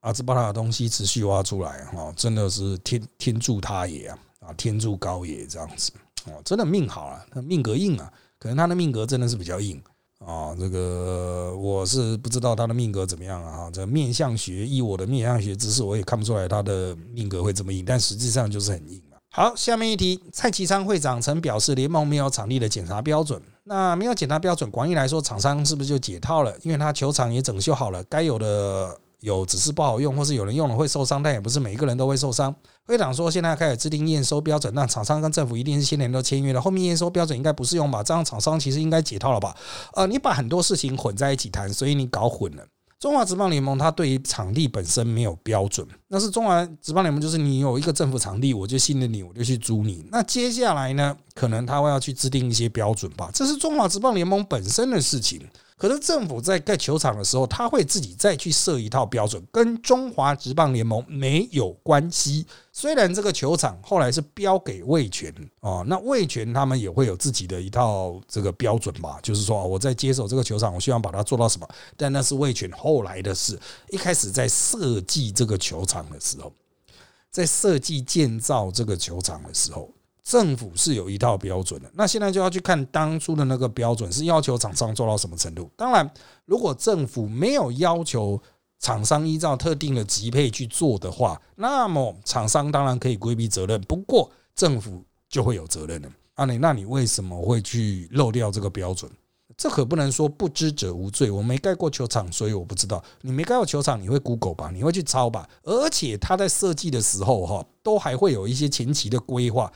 [0.02, 5.92] 阿兹巴拉的东西，持续挖出来哈，真的是天天助他也啊，啊，天助高也这样子
[6.26, 9.82] 哦，真的命好啊，命格硬啊，可能他的命格真的是比较硬
[10.20, 10.56] 啊。
[10.58, 13.70] 这个我是不知道他的命格怎么样啊。
[13.72, 19.02] 这面相学，以我的面相学知识，我也看不出来他的命格会这么硬，但实际上就是很硬。
[19.32, 23.40] 好，下面一题，蔡其昌会长曾表示，联盟没有场地的检查标准。
[23.66, 26.52] 那没有检查标准，广义来说，厂商是不是就解套了？
[26.64, 32.54] 因为他球场也整修好了，该有的有，只是不好用，或是有人用了会受伤，但也不是每一个人都会受伤。
[32.88, 38.02] 会长说，现在开始制定验收标准，那厂商跟政府一定是先年都签约了，后面验收标准应该不适用吧？
[38.02, 39.56] 这样厂商其实应该解套了吧？
[39.94, 42.66] 呃，你把很多事情混在一起谈，所以你搞混了。
[43.00, 50.06] 中华职棒联盟它对于场地本身没有标准，那是中华职棒联盟就是你有一个政府场地，我就信任你，我就去租你。
[50.12, 55.42] 那接下来呢，可能他会要去制定一些标准吧，这是中华职棒联盟本身的事情。
[55.80, 62.46] 可是政府在盖球场的时候，他会自己再去设一套标准，跟中华职棒联盟没有关系。
[62.74, 71.66] 虽然这个球场后来是标给魏权哦，那魏权他们也会有自己的一套这个标准吧，就是说我在接手这个球场，我希望把它做到什么。
[71.96, 73.58] 但那是魏权后来的事，
[73.90, 76.52] 一开始在设计这个球场的时候，
[77.32, 79.90] 在设计建造这个球场的时候。
[80.30, 85.68] 政府是有一套标准的，那现在就要去看当初的那个标准是要求厂商做到什么程度。
[85.76, 86.08] 当然，
[86.46, 88.40] 如果政府没有要求
[88.78, 93.82] 厂商依照特定的级配去做的话，那么厂商当然可以规避责任。
[93.82, 96.10] 不过，政府就会有责任了。
[96.36, 99.12] 啊，你那你为什么会去漏掉这个标准？
[99.58, 101.32] 这可不能说不知者无罪。
[101.32, 103.04] 我没盖过球场，所以我不知道。
[103.22, 104.70] 你没盖过球场，你会 Google 吧？
[104.72, 105.50] 你会去抄吧？
[105.64, 109.74] 而且他在设计的时候，哈，都还会有一些前期的规划。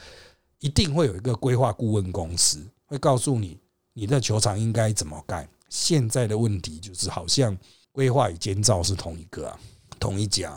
[0.63, 3.59] 一定会有一个规划顾问公司会告诉你，
[3.91, 5.45] 你的球场应该怎么盖。
[5.67, 7.55] 现在的问题就是，好像
[7.91, 9.59] 规划与建造是同一个啊，
[9.99, 10.51] 同一家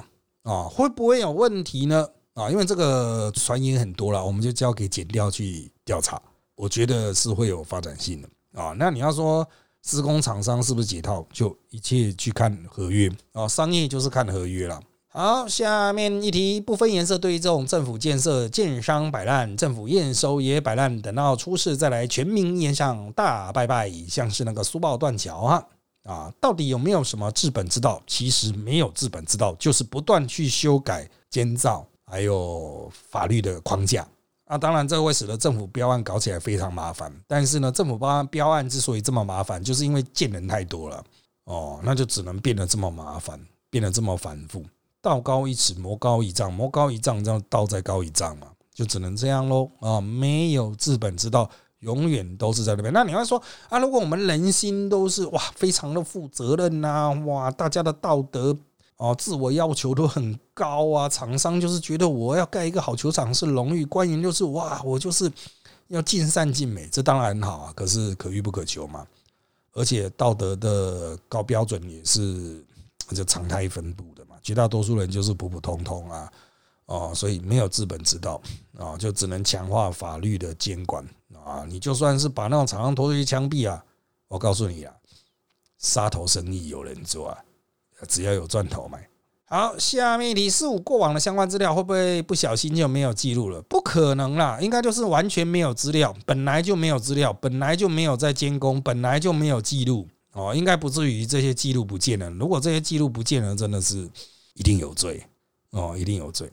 [0.44, 2.08] 啊，会不会有问题呢？
[2.34, 6.22] 啊，因为这个传言很多了，我们就交给检调去调查。
[6.54, 8.72] 我觉得是会有发展性的啊。
[8.78, 9.44] 那你要说
[9.82, 14.80] 施工厂商是不是解套，就一切去看合约啊，商业就是看合约了。
[15.16, 25.66] 好，下面一题不分颜色，对于这种政府建设建商摆烂，政府验收也摆烂，等到出事再来全民验上大拜拜，像是那个苏报断桥哈
[26.02, 28.02] 啊，到底有没有什么治本之道？
[28.06, 34.06] 其实没有治本之道，就是不断去修改监造还有法律的框架
[34.44, 34.58] 啊。
[34.58, 37.10] 当然，这会使得政府标案搞起来非常麻烦。
[37.26, 41.02] 但是呢，政府标标案之所以这么麻烦，就是因为见人太多了
[41.44, 44.62] 哦，那就只能变得这么麻烦，变得这么繁复。
[45.02, 50.00] 道高一尺，魔高一丈，魔高一丈，这样道再高一丈嘛，就只能这样喽啊！
[50.00, 51.48] 没有治本之道，
[51.80, 52.92] 永远都是在那边。
[52.92, 58.56] 那你要说啊，如果我们人心都是哇，非常的负责任呐，哇，大家的道德
[58.96, 65.30] 哦，自我要求都很高啊，厂商就是觉得我要盖一个好球场是荣誉，官员就是哇，我就是
[65.88, 69.06] 要尽善尽美，这当然很好啊，可是可遇不可求嘛，
[69.72, 72.64] 而且道德的高标准也是
[73.14, 74.36] 就常态分布的嘛。
[74.42, 76.32] 绝大多数人就是普普通通啊，
[76.86, 78.40] 哦，所以没有治本之道
[78.78, 81.64] 啊，就只能强化法律的监管啊。
[81.68, 83.84] 你就算是把那种厂商拖出去枪毙啊，
[84.28, 84.94] 我告诉你啊，
[85.78, 87.38] 杀头生意有人做啊，
[88.08, 89.08] 只要有赚头买。
[89.48, 93.62] 好，下面题四五过往的相关资料会不会不小心就没有记录了？
[93.62, 102.30] 不可能啦，应该就是完全没有资料，本来就没有资料，本来就没有在监工，本来就没有记录哦，应该不至于这些记录不见了。
[102.30, 104.08] 如果这些记录不见了，真的是。
[104.58, 105.22] 一定有罪
[105.72, 106.50] 哦，一定有罪。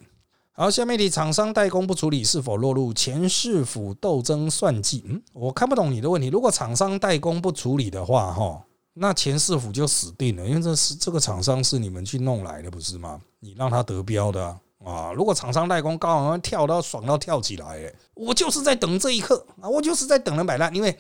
[0.52, 5.02] 好，下面的：厂商代工不处理，是否落入前市府斗争算计？
[5.08, 6.28] 嗯，我看不懂你的问题。
[6.28, 8.62] 如果厂商代工不处理的话，哈，
[8.96, 13.22] 那前市府就死定了，因为这是这个厂商是你们去弄来的，不是吗？
[13.40, 15.14] 你让他得标的啊！
[15.14, 19.70] 如果厂商代工，高安跳到爽到跳起来，我就是在等这一刻啊！
[19.70, 20.94] 我就是在等人摆烂，因为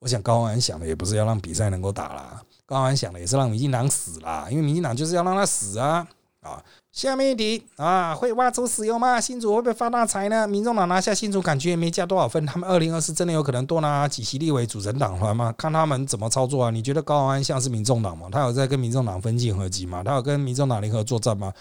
[0.00, 6.06] 我想高安想的也不是要让比赛能够打啦，高安想的也是让民进党死啦，因为民进党就是要让他死啊
[6.40, 6.62] 啊！
[6.92, 9.20] 下面一题啊，会挖出石油吗？
[9.20, 10.46] 新竹会不会发大财呢？
[10.46, 12.44] 民众党拿下新竹，感觉也没加多少分。
[12.46, 15.52] 他们二零二四真的有可能多拿几席立委组成党团吗？
[15.58, 16.70] 看他们怎么操作啊？
[16.70, 18.28] 你觉得高安像是民众党吗？
[18.30, 20.02] 他有在跟民众党分进合击吗？
[20.04, 21.52] 他有跟民众党联合作战吗？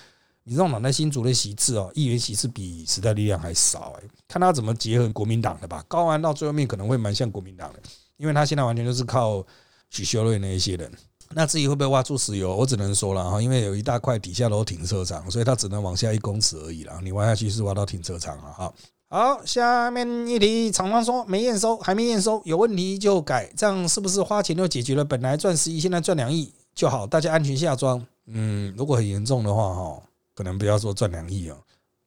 [0.44, 5.84] 民众党在新竹的席次哦，议员席次比时代力量还少哎，看他怎么结合国民党的吧。
[5.88, 7.80] 高安到最后面可能会蛮像国民党的，
[8.18, 9.46] 因为他现在完全就是靠
[9.90, 10.92] 许修睿那一些人。
[11.32, 17.00] 那至于会不会挖出石油，我只能说了哈，因为有一大块底下都停车场，所以它只能往下一公尺而已了。
[17.04, 18.74] 你挖下去是挖到停车场了哈。
[19.10, 25.04] 好，下面一题，厂方说没验收，还没验收，有问题就改，这样是不是花钱就解决了？
[25.04, 28.06] 本来赚十亿，现在赚两亿就好，大家安全下装。
[28.28, 30.02] 嗯，如果很严重的话哈，
[30.34, 31.58] 可能不要说赚两亿哦，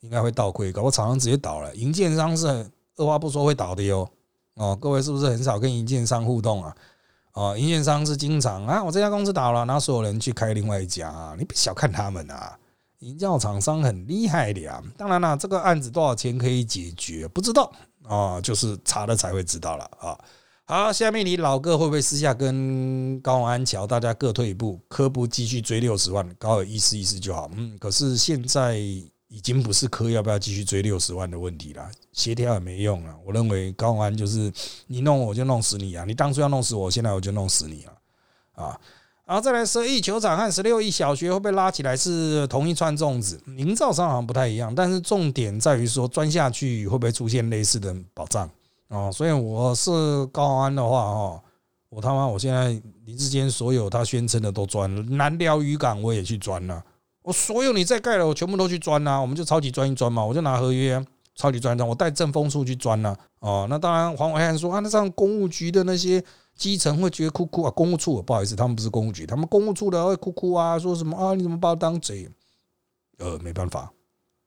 [0.01, 1.75] 应该会倒亏，搞不好厂商直接倒了。
[1.77, 2.47] 营建商是
[2.97, 4.09] 二话不说会倒的哟。
[4.61, 6.77] 哦，各位是不是很少跟银建商互动啊？
[7.33, 12.59] 哦，银建商是经常啊，我这家公司倒了，然后所有人去开另外一家，啊你别小看他们啊，
[12.99, 14.83] 银教厂商很厉害的呀。
[14.99, 17.73] 当然了，这个案子多少钱可以解决，不知道
[18.07, 20.19] 啊，就是查了才会知道了啊。
[20.67, 27.51] 好，下面你老哥会不会私下跟高安桥大家各退一步，科不继续追六十万，高尔意思意思就好。
[27.55, 28.79] 嗯，可是现在。
[29.31, 33.15] 已经不是科要不要继续追六十万的问题了，协调也没用了。
[33.25, 34.53] 我认为高安就是
[34.89, 36.05] 你弄我就弄死你啊！
[36.05, 37.93] 你当初要弄死我，现在我就弄死你了
[38.57, 38.81] 啊！
[39.25, 43.41] 然后再来十亿球场和十六亿小学会不会拉起来是同一串粽子？
[43.57, 48.51] 营造上好像不太一样，但是重点在于说钻下去会不会出现类似的保障
[48.89, 49.13] 啊？
[49.13, 51.43] 所以我是高安的话哈，
[51.89, 52.71] 我他妈我现在
[53.05, 56.83] 林志坚所有他宣称的都钻了，南寮渔港我也去钻了。
[57.31, 61.01] 我所有你再盖了，我全部都去钻呐，我们就超级钻一钻嘛，我就拿合约
[61.37, 63.17] 超级钻一钻，我带正风处去钻呐。
[63.39, 66.23] 哦，那当然黄伟汉说啊，那这样公务局的那些
[66.57, 72.29] 基层会觉得哭哭啊，公务处不好意思，他们不是公务局，他们公务处的会哭哭啊，说什么啊，你怎么把我当贼？
[73.19, 73.93] 呃，没办法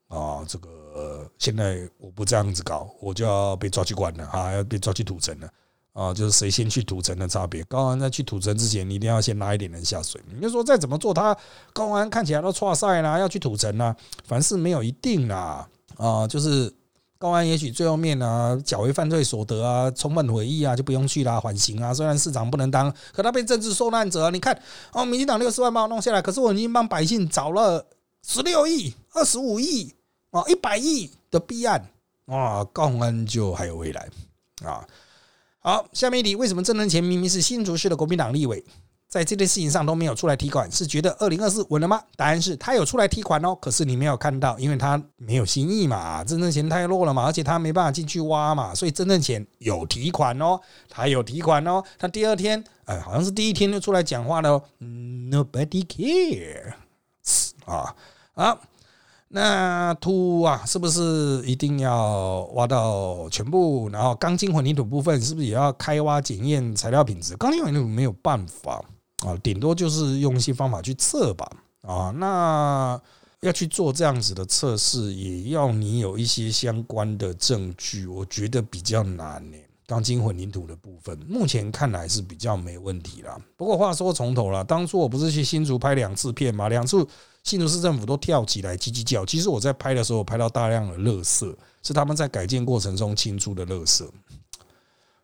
[0.08, 5.48] 啊，这个现在我不这样子搞，我就要被抓去关了啊，要被抓去土城了。
[5.94, 7.62] 啊，就是谁先去土城的差别。
[7.64, 10.20] 高安在去土城之前，你一定要先拉一点人下水。
[10.34, 11.34] 你就说再怎么做，他
[11.72, 15.66] 高安看起来都错赛啦，要去土城啦，凡事没有一定啦。
[15.96, 16.72] 啊，就是
[17.16, 21.94] 高安也许最后面啊，缴回犯罪所得啊，充分悔意啊，就不用去啦，缓刑啊。
[21.94, 24.28] 虽然市长不能当，可他被政治受难者。
[24.32, 24.60] 你看，
[24.92, 27.86] 哦，民进党六十万把我弄下来，可是我已经帮百姓找了
[28.26, 29.94] 十六亿、二十五亿、
[30.32, 31.88] 啊一百亿的弊案
[32.26, 34.08] 啊，高安就还有未来
[34.64, 34.84] 啊。
[35.66, 38.62] 好，下面一题，为什么郑能前明明是新竹市的国民党立委，
[39.08, 40.70] 在这件事情上都没有出来提款？
[40.70, 42.02] 是觉得二零二四稳了吗？
[42.16, 50.60] 答案是他有出来提款哦，可是你没有看到，因为他没有心意嘛，郑正钱太弱了嘛，而且他没办法进去挖嘛，所以郑正钱有提款哦，
[50.90, 56.74] 他有提款哦，他第二天，哎，好像是第一天就出来讲话了，Nobody care
[57.64, 57.96] 啊
[58.34, 58.60] 啊。
[59.36, 63.88] 那土啊，是不是一定要挖到全部？
[63.88, 67.36] 然后钢筋混凝土部分是不是也要开挖检验材料品质？
[67.36, 68.80] 钢筋混凝土没有办法
[69.26, 71.50] 啊，顶多就是用一些方法去测吧
[71.82, 72.12] 啊。
[72.16, 72.96] 那
[73.40, 79.56] 要去做这样子的测试，也要你有一些相关的证据，我觉得比较难呢。
[79.88, 83.36] 钢筋混凝土的部分，目前看来是比较没问题啦。
[83.56, 87.04] 不过话说从头了，当初我不是去新竹拍两次片嘛，两次。
[87.44, 89.24] 新竹市政府都跳起来叽叽叫。
[89.24, 94.02] 其实我在拍的时候，拍到大量的垃圾，是他们在改建过程中清出的垃圾。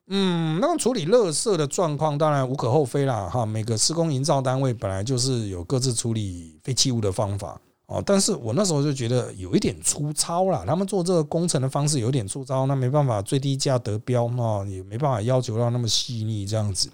[0.08, 3.46] 嗯，那处理垃圾的状况当然无可厚非啦，哈。
[3.46, 8.02] 每个施工营造单位本来就是有各自处理废弃物的方法哦。
[8.04, 16.90] 但是我那时候就觉得有一点粗糙啦，他们做这个工程的方式有点粗糙，那没办法最低价得标啊，也没办法要求到那么细腻这样子。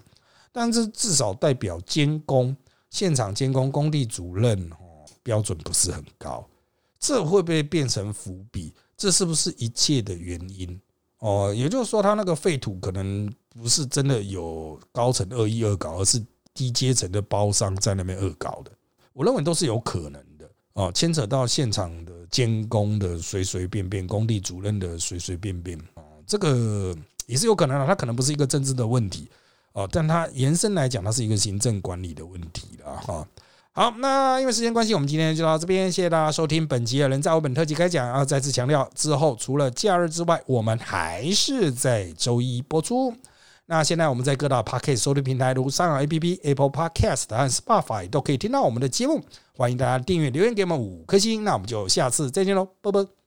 [0.53, 2.55] 但是至少代表监工
[2.89, 4.71] 现场监工工地主任。
[5.27, 6.47] 标准不是很高，
[6.97, 8.73] 这会不会变成伏笔？
[8.95, 10.79] 这是不是一切的原因？
[11.19, 18.71] 哦，也就是说，他那个废土可能不是真的有高层恶意恶搞，而是低阶层的包商在那边恶搞的。
[19.11, 27.85] 我认为都是有可能的哦，牵扯到现场的监工的随随便便，工地主任的随随便便啊，这个也是有可能的。
[27.85, 29.27] 他可能不是一个政治的问题
[29.73, 33.27] 哦，但他延伸来讲，它是一个行政管理的问题了哈。
[33.77, 38.25] 好，那因为时间关系，我们今天就到这边，谢谢大家收听本集的人在我本特辑开讲啊！
[38.25, 43.13] 再次强调，之后除了假日之外，我们还是在周一播出。
[43.67, 49.23] 那现在我们在各大 Podcast 收听平台，如上海 APP、Apple Podcast 和 Spotify 都可以听到我们的节目。
[49.55, 51.43] 欢迎大家订阅、留言给我们五颗星。
[51.43, 53.26] 那我们就下次再见喽，拜拜。